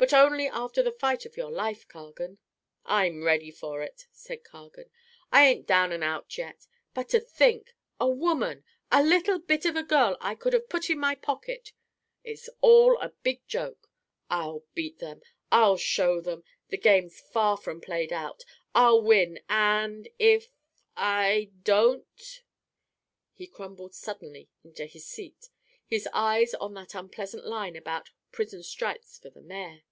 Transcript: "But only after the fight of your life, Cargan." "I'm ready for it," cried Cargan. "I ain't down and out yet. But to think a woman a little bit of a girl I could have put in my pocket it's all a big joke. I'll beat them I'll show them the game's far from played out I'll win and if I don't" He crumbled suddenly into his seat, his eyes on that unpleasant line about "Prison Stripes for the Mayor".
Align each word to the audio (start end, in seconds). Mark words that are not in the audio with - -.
"But 0.00 0.14
only 0.14 0.48
after 0.48 0.82
the 0.82 0.92
fight 0.92 1.26
of 1.26 1.36
your 1.36 1.50
life, 1.50 1.86
Cargan." 1.86 2.38
"I'm 2.86 3.22
ready 3.22 3.50
for 3.50 3.82
it," 3.82 4.06
cried 4.24 4.44
Cargan. 4.44 4.88
"I 5.30 5.44
ain't 5.44 5.66
down 5.66 5.92
and 5.92 6.02
out 6.02 6.38
yet. 6.38 6.66
But 6.94 7.10
to 7.10 7.20
think 7.20 7.74
a 8.00 8.08
woman 8.08 8.64
a 8.90 9.02
little 9.02 9.38
bit 9.38 9.66
of 9.66 9.76
a 9.76 9.82
girl 9.82 10.16
I 10.18 10.36
could 10.36 10.54
have 10.54 10.70
put 10.70 10.88
in 10.88 10.98
my 10.98 11.16
pocket 11.16 11.74
it's 12.24 12.48
all 12.62 12.96
a 12.96 13.10
big 13.10 13.46
joke. 13.46 13.90
I'll 14.30 14.64
beat 14.72 15.00
them 15.00 15.20
I'll 15.52 15.76
show 15.76 16.22
them 16.22 16.44
the 16.68 16.78
game's 16.78 17.20
far 17.20 17.58
from 17.58 17.82
played 17.82 18.10
out 18.12 18.42
I'll 18.74 19.02
win 19.02 19.38
and 19.50 20.08
if 20.18 20.48
I 20.96 21.50
don't" 21.62 22.42
He 23.34 23.46
crumbled 23.46 23.94
suddenly 23.94 24.48
into 24.64 24.86
his 24.86 25.04
seat, 25.06 25.50
his 25.86 26.08
eyes 26.14 26.54
on 26.54 26.72
that 26.72 26.94
unpleasant 26.94 27.44
line 27.44 27.76
about 27.76 28.08
"Prison 28.32 28.62
Stripes 28.62 29.18
for 29.18 29.28
the 29.28 29.42
Mayor". 29.42 29.82